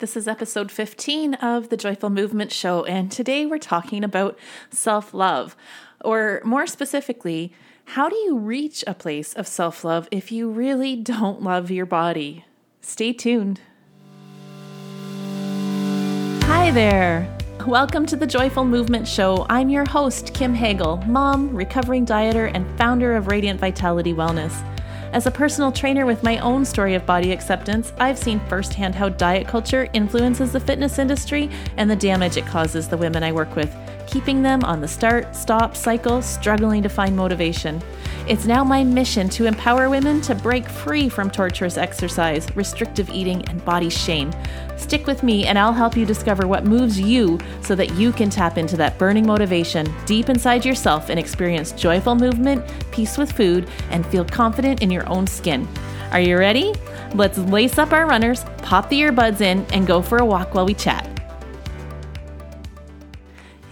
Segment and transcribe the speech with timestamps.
[0.00, 4.38] This is episode 15 of the Joyful Movement Show, and today we're talking about
[4.70, 5.56] self love,
[6.04, 7.52] or more specifically,
[7.84, 11.84] how do you reach a place of self love if you really don't love your
[11.84, 12.44] body?
[12.80, 13.60] Stay tuned.
[16.42, 17.36] Hi there.
[17.66, 19.46] Welcome to the Joyful Movement Show.
[19.50, 24.77] I'm your host, Kim Hagel, mom, recovering dieter, and founder of Radiant Vitality Wellness.
[25.10, 29.08] As a personal trainer with my own story of body acceptance, I've seen firsthand how
[29.08, 33.56] diet culture influences the fitness industry and the damage it causes the women I work
[33.56, 33.74] with,
[34.08, 37.80] keeping them on the start stop cycle, struggling to find motivation.
[38.26, 43.46] It's now my mission to empower women to break free from torturous exercise, restrictive eating,
[43.48, 44.32] and body shame.
[44.76, 48.30] Stick with me, and I'll help you discover what moves you so that you can
[48.30, 53.68] tap into that burning motivation deep inside yourself and experience joyful movement, peace with food,
[53.90, 55.68] and feel confident in your own skin.
[56.12, 56.74] Are you ready?
[57.14, 60.66] Let's lace up our runners, pop the earbuds in, and go for a walk while
[60.66, 61.07] we chat.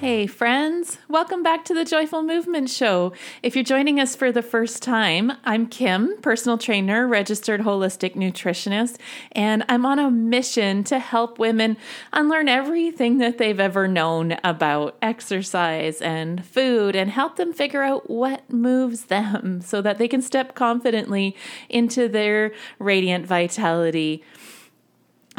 [0.07, 3.13] Hey, friends, welcome back to the Joyful Movement Show.
[3.43, 9.01] If you're joining us for the first time, I'm Kim, personal trainer, registered holistic nutritionist,
[9.33, 11.77] and I'm on a mission to help women
[12.13, 18.09] unlearn everything that they've ever known about exercise and food and help them figure out
[18.09, 21.35] what moves them so that they can step confidently
[21.69, 24.23] into their radiant vitality.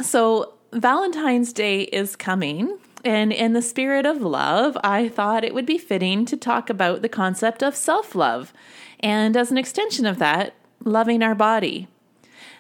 [0.01, 2.77] So, Valentine's Day is coming,
[3.07, 7.01] and in the spirit of love, I thought it would be fitting to talk about
[7.01, 8.51] the concept of self love.
[8.99, 11.87] And as an extension of that, loving our body.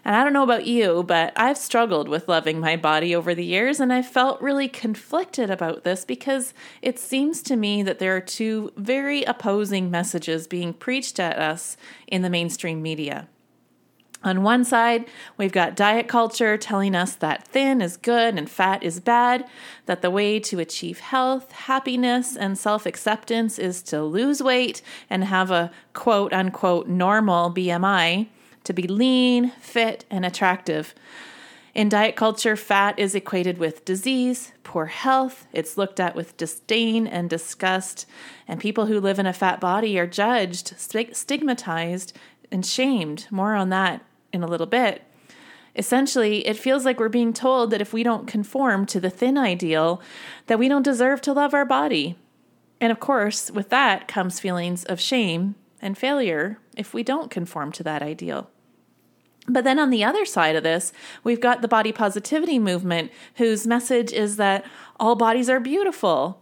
[0.05, 3.43] And I don't know about you, but I've struggled with loving my body over the
[3.43, 8.15] years, and I've felt really conflicted about this because it seems to me that there
[8.15, 11.75] are two very opposing messages being preached at us
[12.07, 13.27] in the mainstream media.
[14.23, 15.05] On one side,
[15.37, 19.47] we've got diet culture telling us that thin is good and fat is bad,
[19.85, 25.23] that the way to achieve health, happiness, and self acceptance is to lose weight and
[25.23, 28.27] have a quote unquote normal BMI,
[28.63, 30.95] to be lean, fit, and attractive.
[31.75, 37.05] In diet culture, fat is equated with disease, poor health, it's looked at with disdain
[37.05, 38.07] and disgust,
[38.47, 42.17] and people who live in a fat body are judged, stigmatized,
[42.51, 43.27] and shamed.
[43.29, 45.03] More on that in a little bit.
[45.75, 49.37] Essentially, it feels like we're being told that if we don't conform to the thin
[49.37, 50.01] ideal,
[50.47, 52.17] that we don't deserve to love our body.
[52.81, 57.71] And of course, with that comes feelings of shame and failure if we don't conform
[57.73, 58.49] to that ideal.
[59.47, 60.91] But then on the other side of this,
[61.23, 64.65] we've got the body positivity movement, whose message is that
[64.99, 66.41] all bodies are beautiful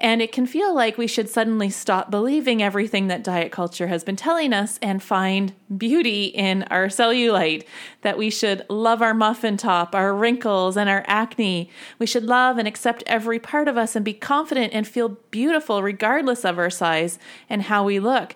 [0.00, 4.02] and it can feel like we should suddenly stop believing everything that diet culture has
[4.02, 7.66] been telling us and find beauty in our cellulite.
[8.00, 11.70] That we should love our muffin top, our wrinkles, and our acne.
[11.98, 15.82] We should love and accept every part of us and be confident and feel beautiful
[15.82, 17.18] regardless of our size
[17.50, 18.34] and how we look.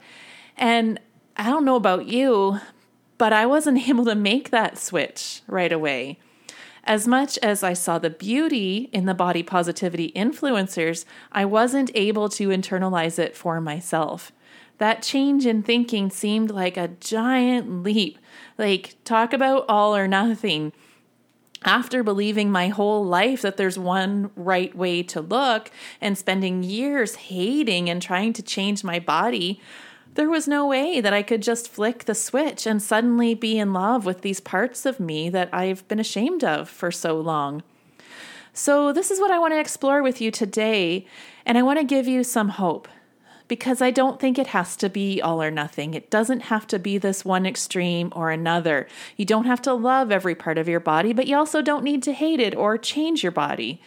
[0.59, 1.01] And
[1.37, 2.61] I don't know about you,
[3.17, 6.19] but I wasn't able to make that switch right away.
[6.87, 12.29] As much as I saw the beauty in the body positivity influencers, I wasn't able
[12.31, 14.33] to internalize it for myself.
[14.79, 18.19] That change in thinking seemed like a giant leap.
[18.59, 20.73] Like, talk about all or nothing.
[21.65, 25.71] After believing my whole life that there's one right way to look
[26.03, 29.59] and spending years hating and trying to change my body,
[30.15, 33.73] there was no way that I could just flick the switch and suddenly be in
[33.73, 37.63] love with these parts of me that I've been ashamed of for so long.
[38.53, 41.07] So, this is what I want to explore with you today,
[41.45, 42.87] and I want to give you some hope
[43.49, 45.95] because I don't think it has to be all or nothing.
[45.95, 48.87] It doesn't have to be this one extreme or another.
[49.17, 52.03] You don't have to love every part of your body, but you also don't need
[52.05, 53.83] to hate it or change your body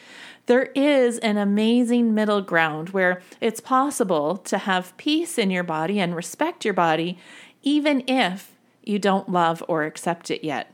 [0.47, 6.00] there is an amazing middle ground where it's possible to have peace in your body
[6.00, 7.19] and respect your body,
[7.63, 10.74] even if you don't love or accept it yet.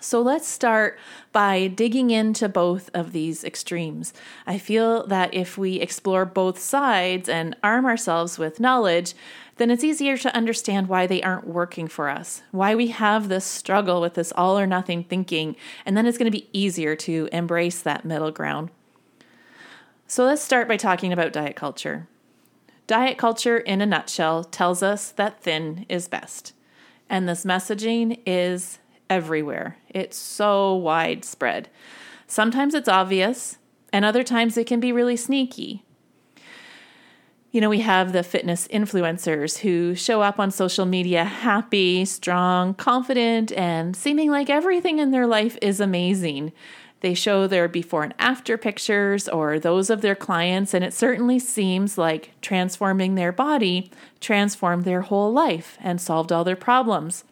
[0.00, 0.98] So let's start
[1.32, 4.12] by digging into both of these extremes.
[4.46, 9.14] I feel that if we explore both sides and arm ourselves with knowledge,
[9.56, 13.44] then it's easier to understand why they aren't working for us, why we have this
[13.44, 17.28] struggle with this all or nothing thinking, and then it's going to be easier to
[17.32, 18.70] embrace that middle ground.
[20.06, 22.06] So let's start by talking about diet culture.
[22.86, 26.54] Diet culture, in a nutshell, tells us that thin is best.
[27.10, 28.78] And this messaging is
[29.10, 29.76] everywhere.
[29.88, 31.68] It's so widespread.
[32.26, 33.58] Sometimes it's obvious,
[33.92, 35.84] and other times it can be really sneaky.
[37.50, 42.74] You know, we have the fitness influencers who show up on social media happy, strong,
[42.74, 46.52] confident, and seeming like everything in their life is amazing.
[47.00, 51.38] They show their before and after pictures or those of their clients, and it certainly
[51.38, 53.90] seems like transforming their body
[54.20, 57.24] transformed their whole life and solved all their problems.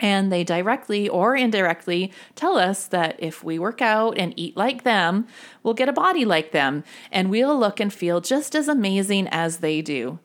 [0.00, 4.82] And they directly or indirectly tell us that if we work out and eat like
[4.82, 5.26] them,
[5.62, 9.58] we'll get a body like them and we'll look and feel just as amazing as
[9.58, 10.18] they do.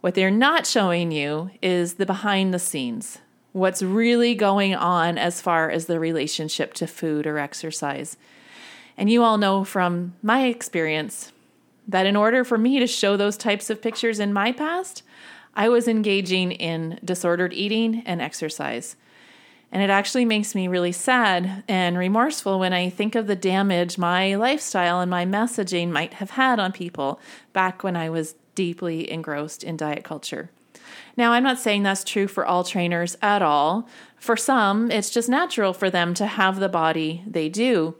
[0.00, 3.18] What they're not showing you is the behind the scenes,
[3.52, 8.16] what's really going on as far as the relationship to food or exercise.
[8.96, 11.30] And you all know from my experience
[11.86, 15.02] that in order for me to show those types of pictures in my past,
[15.54, 18.96] I was engaging in disordered eating and exercise.
[19.70, 23.96] And it actually makes me really sad and remorseful when I think of the damage
[23.96, 27.18] my lifestyle and my messaging might have had on people
[27.54, 30.50] back when I was deeply engrossed in diet culture.
[31.16, 33.88] Now, I'm not saying that's true for all trainers at all.
[34.16, 37.94] For some, it's just natural for them to have the body they do.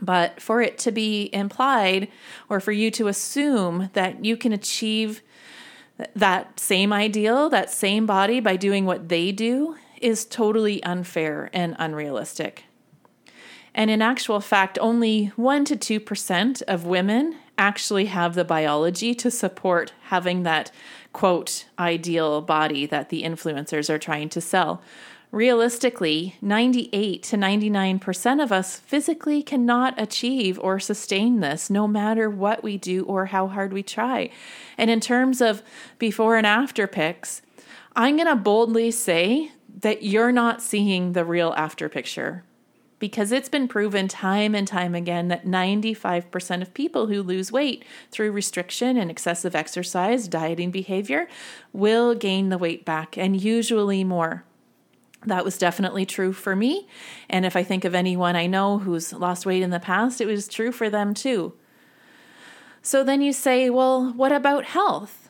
[0.00, 2.08] But for it to be implied
[2.48, 5.22] or for you to assume that you can achieve
[6.14, 11.74] that same ideal, that same body by doing what they do is totally unfair and
[11.78, 12.64] unrealistic.
[13.74, 19.30] And in actual fact, only 1 to 2% of women actually have the biology to
[19.30, 20.70] support having that
[21.12, 24.82] quote ideal body that the influencers are trying to sell.
[25.36, 32.62] Realistically, 98 to 99% of us physically cannot achieve or sustain this no matter what
[32.62, 34.30] we do or how hard we try.
[34.78, 35.62] And in terms of
[35.98, 37.42] before and after pics,
[37.94, 42.42] I'm going to boldly say that you're not seeing the real after picture
[42.98, 47.84] because it's been proven time and time again that 95% of people who lose weight
[48.10, 51.28] through restriction and excessive exercise, dieting behavior,
[51.74, 54.46] will gain the weight back and usually more.
[55.24, 56.88] That was definitely true for me.
[57.28, 60.26] And if I think of anyone I know who's lost weight in the past, it
[60.26, 61.54] was true for them too.
[62.82, 65.26] So then you say, well, what about health?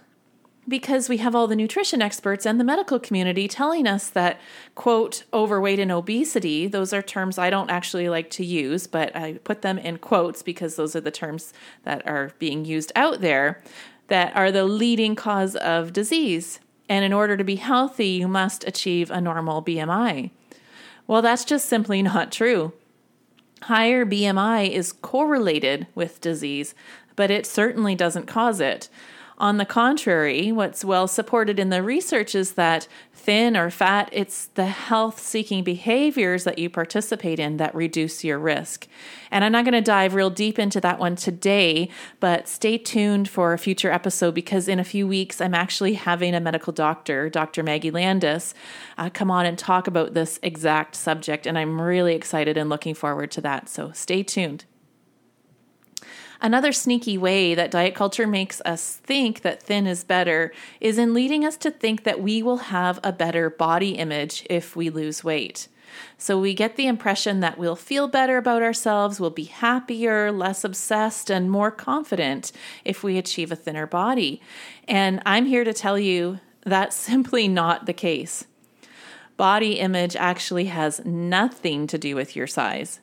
[0.68, 4.40] because we have all the nutrition experts and the medical community telling us that,
[4.74, 9.34] quote, overweight and obesity, those are terms I don't actually like to use, but I
[9.44, 11.52] put them in quotes because those are the terms
[11.84, 13.62] that are being used out there,
[14.08, 16.60] that are the leading cause of disease.
[16.88, 20.30] And in order to be healthy, you must achieve a normal BMI.
[21.06, 22.72] Well, that's just simply not true.
[23.62, 26.74] Higher BMI is correlated with disease,
[27.16, 28.88] but it certainly doesn't cause it.
[29.38, 34.46] On the contrary, what's well supported in the research is that thin or fat, it's
[34.46, 38.88] the health seeking behaviors that you participate in that reduce your risk.
[39.30, 43.28] And I'm not going to dive real deep into that one today, but stay tuned
[43.28, 47.28] for a future episode because in a few weeks, I'm actually having a medical doctor,
[47.28, 47.62] Dr.
[47.62, 48.54] Maggie Landis,
[48.96, 51.46] uh, come on and talk about this exact subject.
[51.46, 53.68] And I'm really excited and looking forward to that.
[53.68, 54.64] So stay tuned.
[56.40, 61.14] Another sneaky way that diet culture makes us think that thin is better is in
[61.14, 65.24] leading us to think that we will have a better body image if we lose
[65.24, 65.68] weight.
[66.18, 70.64] So we get the impression that we'll feel better about ourselves, we'll be happier, less
[70.64, 72.52] obsessed, and more confident
[72.84, 74.40] if we achieve a thinner body.
[74.88, 78.46] And I'm here to tell you that's simply not the case.
[79.36, 83.00] Body image actually has nothing to do with your size.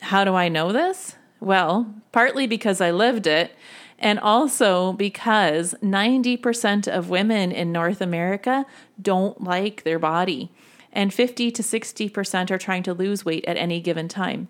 [0.00, 1.16] How do I know this?
[1.44, 3.54] Well, partly because I lived it,
[3.98, 8.64] and also because 90% of women in North America
[9.00, 10.50] don't like their body,
[10.90, 14.48] and 50 to 60% are trying to lose weight at any given time,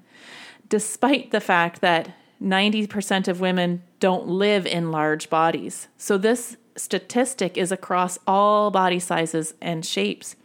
[0.68, 5.88] despite the fact that 90% of women don't live in large bodies.
[5.98, 10.36] So, this statistic is across all body sizes and shapes.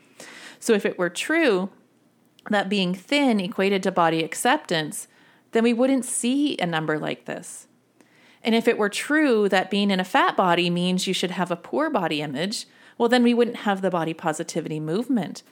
[0.59, 1.69] So, if it were true
[2.49, 5.07] that being thin equated to body acceptance,
[5.51, 7.67] then we wouldn't see a number like this.
[8.43, 11.51] And if it were true that being in a fat body means you should have
[11.51, 12.65] a poor body image,
[12.97, 15.43] well, then we wouldn't have the body positivity movement,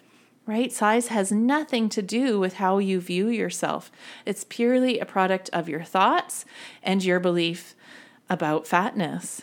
[0.45, 0.71] right?
[0.71, 3.91] Size has nothing to do with how you view yourself.
[4.25, 6.45] It's purely a product of your thoughts
[6.83, 7.75] and your belief
[8.29, 9.41] about fatness.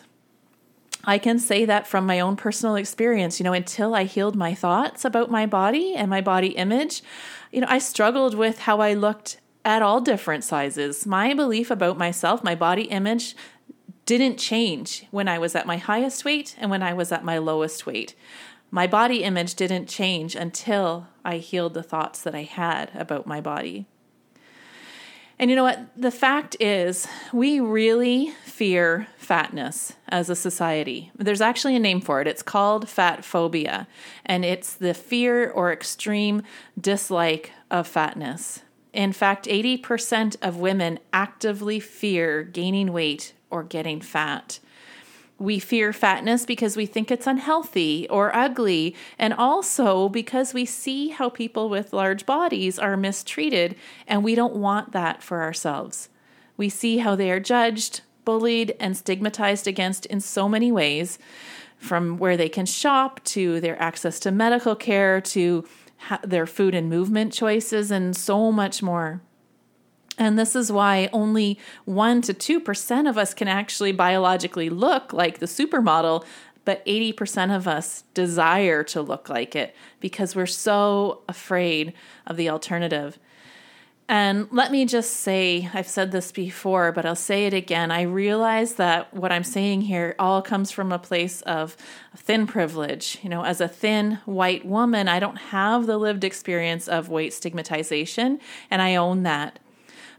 [1.06, 3.38] I can say that from my own personal experience.
[3.38, 7.02] You know, until I healed my thoughts about my body and my body image,
[7.52, 11.06] you know, I struggled with how I looked at all different sizes.
[11.06, 13.35] My belief about myself, my body image,
[14.06, 17.38] didn't change when I was at my highest weight and when I was at my
[17.38, 18.14] lowest weight.
[18.71, 23.40] My body image didn't change until I healed the thoughts that I had about my
[23.40, 23.87] body.
[25.38, 25.88] And you know what?
[25.97, 31.11] The fact is, we really fear fatness as a society.
[31.16, 32.28] There's actually a name for it.
[32.28, 33.88] It's called fat phobia,
[34.25, 36.42] and it's the fear or extreme
[36.80, 38.62] dislike of fatness.
[38.94, 44.60] In fact, 80% of women actively fear gaining weight or getting fat.
[45.36, 51.08] We fear fatness because we think it's unhealthy or ugly, and also because we see
[51.08, 53.74] how people with large bodies are mistreated,
[54.06, 56.08] and we don't want that for ourselves.
[56.56, 61.18] We see how they are judged, bullied, and stigmatized against in so many ways
[61.78, 65.64] from where they can shop to their access to medical care to
[66.22, 69.22] their food and movement choices, and so much more.
[70.16, 75.38] And this is why only 1 to 2% of us can actually biologically look like
[75.38, 76.24] the supermodel,
[76.64, 81.92] but 80% of us desire to look like it because we're so afraid
[82.26, 83.18] of the alternative.
[84.06, 87.90] And let me just say, I've said this before, but I'll say it again.
[87.90, 91.75] I realize that what I'm saying here all comes from a place of
[92.14, 93.18] thin privilege.
[93.23, 97.32] You know, as a thin white woman, I don't have the lived experience of weight
[97.32, 99.58] stigmatization, and I own that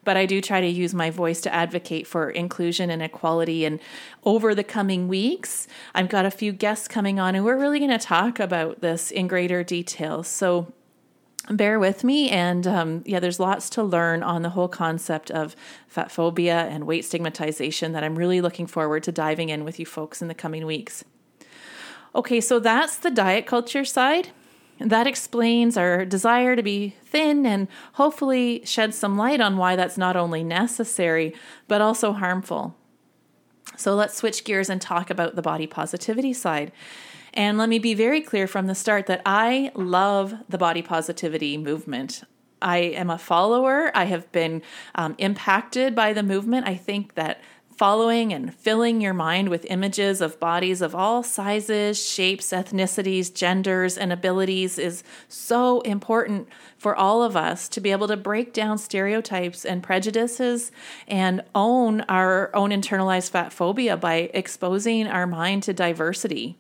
[0.05, 3.65] but I do try to use my voice to advocate for inclusion and equality.
[3.65, 3.79] And
[4.23, 7.91] over the coming weeks, I've got a few guests coming on, and we're really going
[7.91, 10.23] to talk about this in greater detail.
[10.23, 10.71] So
[11.49, 12.29] bear with me.
[12.29, 15.55] And um, yeah there's lots to learn on the whole concept of
[15.87, 19.85] fat phobia and weight stigmatization that i'm really looking forward to diving in with you
[19.85, 21.03] folks in the coming weeks.
[22.13, 24.29] Okay so that's the diet culture side.
[24.79, 29.97] That explains our desire to be thin and hopefully shed some light on why that's
[29.97, 31.33] not only necessary,
[31.69, 32.75] but also harmful.
[33.77, 36.71] So let's switch gears and talk about the body positivity side.
[37.33, 41.57] And let me be very clear from the start that I love the body positivity
[41.57, 42.23] movement.
[42.61, 43.91] I am a follower.
[43.93, 44.61] I have been
[44.95, 46.67] um, impacted by the movement.
[46.67, 47.41] I think that
[47.77, 53.97] following and filling your mind with images of bodies of all sizes, shapes, ethnicities, genders,
[53.97, 58.77] and abilities is so important for all of us to be able to break down
[58.77, 60.71] stereotypes and prejudices
[61.07, 66.57] and own our own internalized fat phobia by exposing our mind to diversity.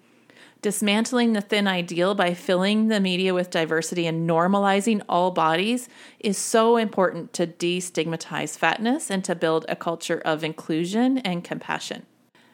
[0.65, 5.87] Dismantling the thin ideal by filling the media with diversity and normalizing all bodies
[6.19, 12.07] is so important to destigmatize fatness and to build a culture of inclusion and compassion.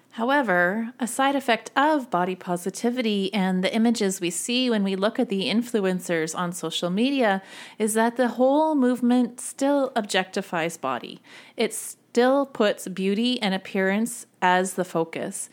[0.09, 5.17] However, a side effect of body positivity and the images we see when we look
[5.17, 7.41] at the influencers on social media
[7.79, 11.21] is that the whole movement still objectifies body.
[11.55, 15.49] It still puts beauty and appearance as the focus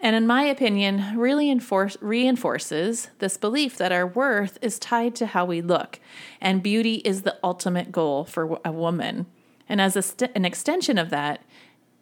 [0.00, 5.26] and in my opinion, really enforce, reinforces this belief that our worth is tied to
[5.26, 5.98] how we look,
[6.40, 9.26] and beauty is the ultimate goal for a woman.
[9.68, 11.42] And as st- an extension of that,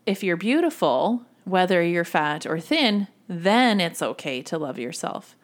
[0.04, 5.34] if you're beautiful, whether you're fat or thin, then it's okay to love yourself.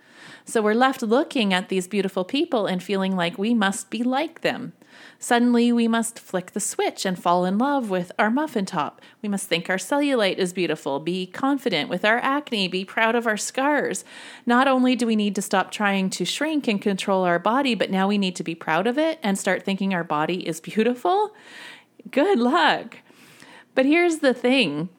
[0.45, 4.41] So we're left looking at these beautiful people and feeling like we must be like
[4.41, 4.73] them.
[5.19, 9.01] Suddenly, we must flick the switch and fall in love with our muffin top.
[9.23, 13.27] We must think our cellulite is beautiful, be confident with our acne, be proud of
[13.27, 14.05] our scars.
[14.45, 17.91] Not only do we need to stop trying to shrink and control our body, but
[17.91, 21.35] now we need to be proud of it and start thinking our body is beautiful.
[22.11, 22.99] Good luck.
[23.75, 24.91] But here's the thing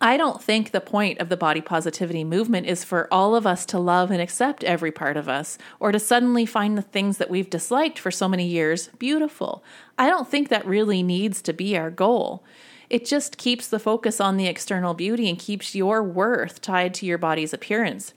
[0.00, 3.64] I don't think the point of the body positivity movement is for all of us
[3.66, 7.30] to love and accept every part of us or to suddenly find the things that
[7.30, 9.64] we've disliked for so many years beautiful.
[9.98, 12.44] I don't think that really needs to be our goal.
[12.90, 17.06] It just keeps the focus on the external beauty and keeps your worth tied to
[17.06, 18.12] your body's appearance.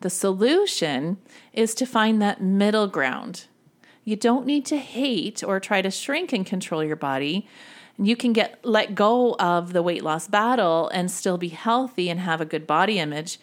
[0.00, 1.18] The solution
[1.52, 3.46] is to find that middle ground.
[4.04, 7.48] You don't need to hate or try to shrink and control your body.
[7.98, 12.20] You can get let go of the weight loss battle and still be healthy and
[12.20, 13.38] have a good body image.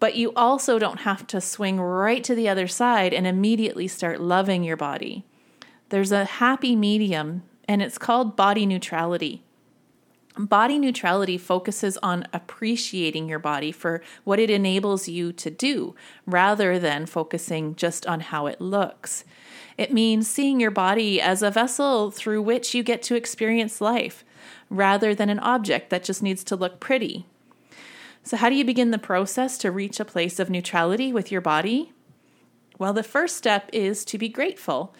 [0.00, 4.20] But you also don't have to swing right to the other side and immediately start
[4.20, 5.24] loving your body.
[5.90, 9.44] There's a happy medium and it's called body neutrality
[10.36, 15.94] Body neutrality focuses on appreciating your body for what it enables you to do
[16.24, 19.24] rather than focusing just on how it looks.
[19.76, 24.24] It means seeing your body as a vessel through which you get to experience life
[24.68, 27.26] rather than an object that just needs to look pretty.
[28.22, 31.40] So, how do you begin the process to reach a place of neutrality with your
[31.40, 31.92] body?
[32.78, 34.94] Well, the first step is to be grateful.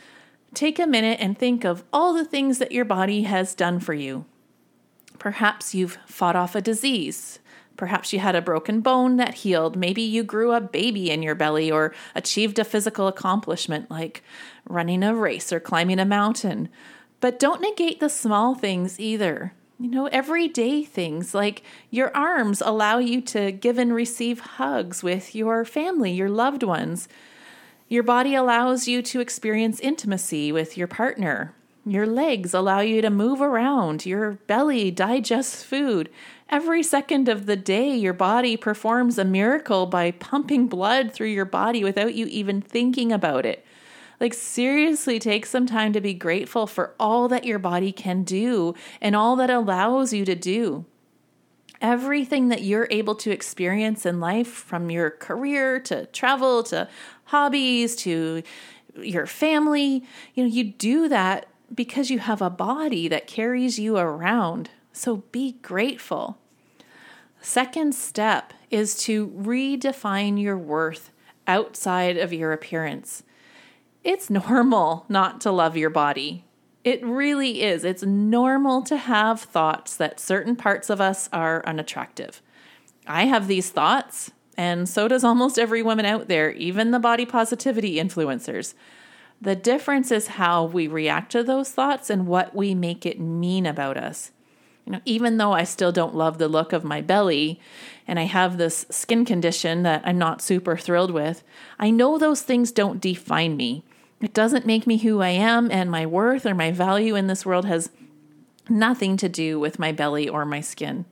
[0.55, 3.95] Take a minute and think of all the things that your body has done for
[3.95, 4.25] you.
[5.21, 7.39] Perhaps you've fought off a disease,
[7.81, 9.75] Perhaps you had a broken bone that healed.
[9.75, 14.23] Maybe you grew a baby in your belly or achieved a physical accomplishment like
[14.69, 16.69] running a race or climbing a mountain.
[17.21, 19.55] But don't negate the small things either.
[19.79, 25.35] You know, everyday things like your arms allow you to give and receive hugs with
[25.35, 27.09] your family, your loved ones.
[27.89, 31.55] Your body allows you to experience intimacy with your partner.
[31.91, 34.07] Your legs allow you to move around.
[34.07, 36.09] Your belly digests food.
[36.49, 41.45] Every second of the day, your body performs a miracle by pumping blood through your
[41.45, 43.67] body without you even thinking about it.
[44.21, 48.77] Like, seriously, take some time to be grateful for all that your body can do
[49.01, 50.85] and all that allows you to do.
[51.81, 56.89] Everything that you're able to experience in life, from your career to travel to
[57.25, 58.45] hobbies to
[58.97, 60.05] your family,
[60.35, 64.71] you know, you do that because you have a body that carries you around.
[64.93, 66.39] So be grateful.
[67.41, 71.11] Second step is to redefine your worth
[71.47, 73.23] outside of your appearance
[74.05, 76.45] it's normal not to love your body.
[76.83, 77.85] It really is.
[77.85, 82.41] It's normal to have thoughts that certain parts of us are unattractive.
[83.07, 87.27] I have these thoughts, and so does almost every woman out there, even the body
[87.27, 88.73] positivity influencers.
[89.41, 93.65] The difference is how we react to those thoughts and what we make it mean
[93.65, 94.33] about us.
[94.85, 97.61] You know, even though I still don't love the look of my belly
[98.07, 101.43] and I have this skin condition that I'm not super thrilled with,
[101.79, 103.85] I know those things don't define me.
[104.21, 107.47] It doesn't make me who I am, and my worth or my value in this
[107.47, 107.91] world has
[108.69, 111.07] nothing to do with my belly or my skin.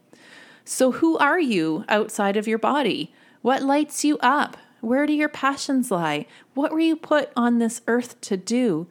[0.65, 3.15] So, who are you outside of your body?
[3.41, 4.59] What lights you up?
[4.81, 6.27] Where do your passions lie?
[6.55, 8.87] What were you put on this earth to do?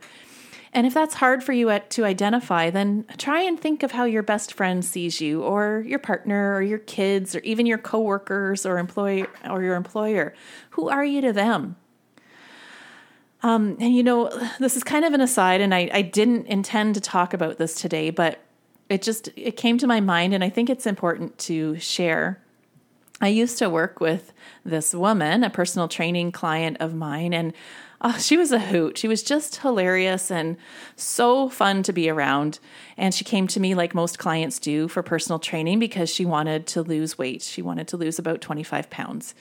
[0.74, 4.22] And if that's hard for you to identify, then try and think of how your
[4.22, 8.77] best friend sees you, or your partner, or your kids, or even your coworkers, or
[8.77, 10.34] employer, or your employer.
[10.72, 11.77] Who are you to them?
[13.44, 14.29] Um, and you know,
[14.60, 17.75] this is kind of an aside, and I, I didn't intend to talk about this
[17.75, 18.39] today, but
[18.89, 22.41] it just it came to my mind, and I think it's important to share.
[23.20, 24.32] I used to work with
[24.64, 27.54] this woman, a personal training client of mine, and
[28.02, 28.98] oh, she was a hoot.
[28.98, 30.58] She was just hilarious and
[30.96, 32.60] so fun to be around.
[32.96, 36.68] And she came to me like most clients do for personal training because she wanted
[36.68, 37.42] to lose weight.
[37.42, 39.34] She wanted to lose about 25 pounds.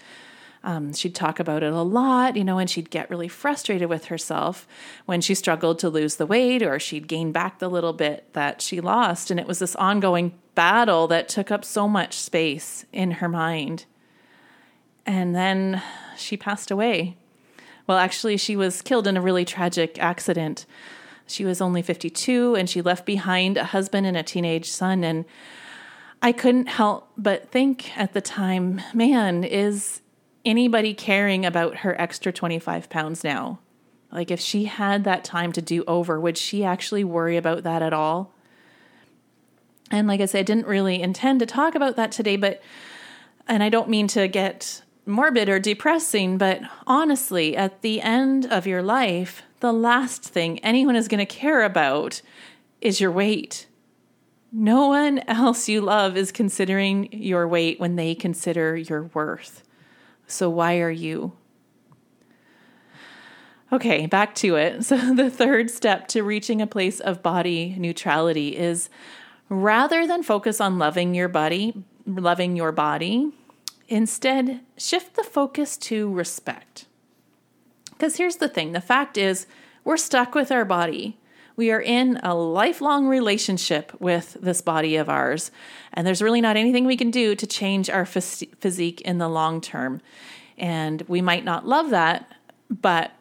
[0.66, 4.06] Um, she'd talk about it a lot, you know, and she'd get really frustrated with
[4.06, 4.66] herself
[5.04, 8.60] when she struggled to lose the weight or she'd gain back the little bit that
[8.60, 9.30] she lost.
[9.30, 13.84] And it was this ongoing battle that took up so much space in her mind.
[15.06, 15.80] And then
[16.16, 17.16] she passed away.
[17.86, 20.66] Well, actually, she was killed in a really tragic accident.
[21.28, 25.04] She was only 52 and she left behind a husband and a teenage son.
[25.04, 25.26] And
[26.20, 30.00] I couldn't help but think at the time, man, is
[30.46, 33.58] anybody caring about her extra 25 pounds now?
[34.10, 37.82] Like, if she had that time to do over, would she actually worry about that
[37.82, 38.32] at all?
[39.90, 42.62] And like I said, I didn't really intend to talk about that today, but,
[43.46, 48.66] and I don't mean to get morbid or depressing, but honestly, at the end of
[48.66, 52.22] your life, the last thing anyone is going to care about
[52.80, 53.66] is your weight.
[54.52, 59.62] No one else you love is considering your weight when they consider your worth.
[60.26, 61.32] So why are you?
[63.72, 64.84] Okay, back to it.
[64.84, 68.88] So, the third step to reaching a place of body neutrality is
[69.48, 71.74] rather than focus on loving your body,
[72.06, 73.32] loving your body,
[73.88, 76.86] instead shift the focus to respect.
[77.90, 79.46] Because here's the thing the fact is,
[79.84, 81.18] we're stuck with our body.
[81.56, 85.50] We are in a lifelong relationship with this body of ours,
[85.92, 89.28] and there's really not anything we can do to change our phys- physique in the
[89.28, 90.02] long term.
[90.58, 92.30] And we might not love that,
[92.68, 93.12] but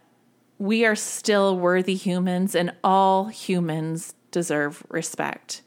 [0.57, 5.61] we are still worthy humans, and all humans deserve respect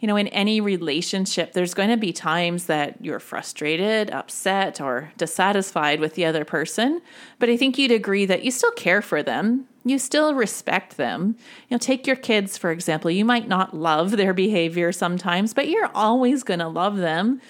[0.00, 5.12] you know, in any relationship, there's going to be times that you're frustrated, upset, or
[5.18, 7.02] dissatisfied with the other person.
[7.38, 9.66] But I think you'd agree that you still care for them.
[9.84, 11.36] You still respect them.
[11.68, 13.10] You know, take your kids, for example.
[13.10, 17.42] You might not love their behavior sometimes, but you're always going to love them.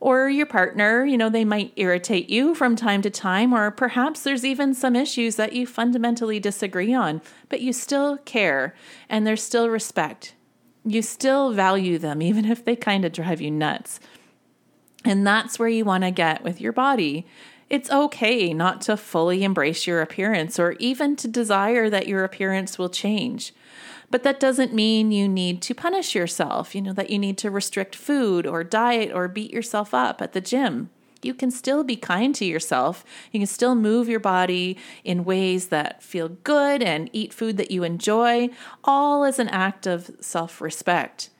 [0.00, 4.22] Or your partner, you know, they might irritate you from time to time, or perhaps
[4.22, 8.74] there's even some issues that you fundamentally disagree on, but you still care
[9.08, 10.34] and there's still respect
[10.84, 14.00] you still value them, even if they kind of drive you nuts.
[15.04, 17.26] And that's where you want to get with your body.
[17.70, 22.78] It's okay not to fully embrace your appearance or even to desire that your appearance
[22.78, 23.52] will change.
[24.10, 27.50] But that doesn't mean you need to punish yourself, you know, that you need to
[27.50, 30.90] restrict food or diet or beat yourself up at the gym
[31.22, 33.04] you can still be kind to yourself.
[33.32, 37.70] You can still move your body in ways that feel good and eat food that
[37.70, 38.50] you enjoy,
[38.84, 41.30] all as an act of self respect.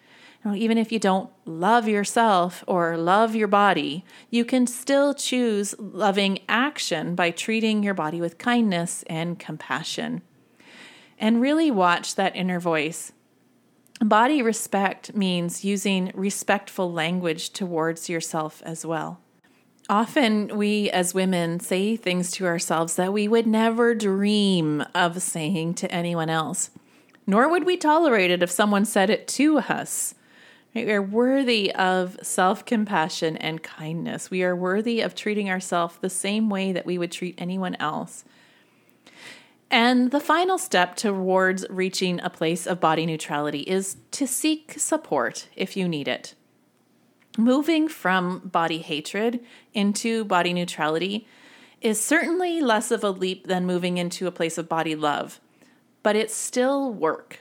[0.55, 6.39] even if you don't love yourself or love your body, you can still choose loving
[6.49, 10.23] action by treating your body with kindness and compassion.
[11.19, 13.13] And really watch that inner voice.
[14.01, 19.21] Body respect means using respectful language towards yourself as well.
[19.91, 25.75] Often, we as women say things to ourselves that we would never dream of saying
[25.75, 26.71] to anyone else,
[27.27, 30.15] nor would we tolerate it if someone said it to us.
[30.75, 34.31] We are worthy of self compassion and kindness.
[34.31, 38.25] We are worthy of treating ourselves the same way that we would treat anyone else.
[39.71, 45.49] And the final step towards reaching a place of body neutrality is to seek support
[45.57, 46.35] if you need it.
[47.39, 49.39] Moving from body hatred
[49.73, 51.29] into body neutrality
[51.81, 55.39] is certainly less of a leap than moving into a place of body love,
[56.03, 57.39] but it's still work.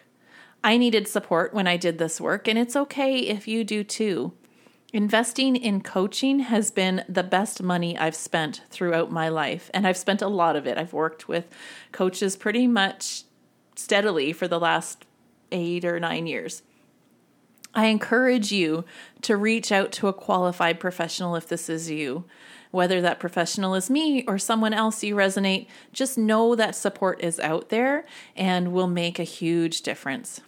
[0.64, 4.34] I needed support when I did this work, and it's okay if you do too.
[4.94, 9.98] Investing in coaching has been the best money I've spent throughout my life, and I've
[9.98, 10.78] spent a lot of it.
[10.78, 11.48] I've worked with
[11.92, 13.24] coaches pretty much
[13.76, 15.06] steadily for the last
[15.52, 16.62] eight or nine years.
[17.78, 18.86] I encourage you
[19.22, 22.26] to reach out to a qualified professional if this is you.
[22.72, 27.40] Whether that professional is me or someone else you resonate, just know that support is
[27.40, 30.42] out there and will make a huge difference.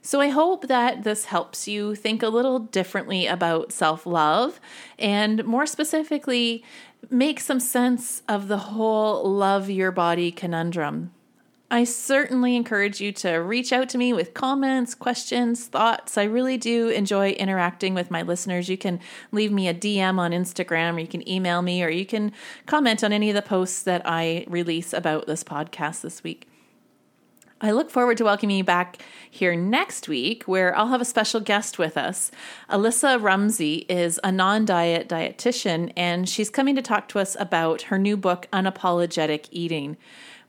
[0.00, 4.60] So I hope that this helps you think a little differently about self love
[4.98, 6.64] and more specifically,
[7.10, 11.12] make some sense of the whole love your body conundrum.
[11.70, 16.16] I certainly encourage you to reach out to me with comments, questions, thoughts.
[16.16, 18.70] I really do enjoy interacting with my listeners.
[18.70, 19.00] You can
[19.32, 22.32] leave me a DM on Instagram, or you can email me, or you can
[22.64, 26.48] comment on any of the posts that I release about this podcast this week.
[27.60, 31.40] I look forward to welcoming you back here next week, where I'll have a special
[31.40, 32.30] guest with us.
[32.70, 37.82] Alissa Rumsey is a non diet dietitian, and she's coming to talk to us about
[37.82, 39.98] her new book, Unapologetic Eating.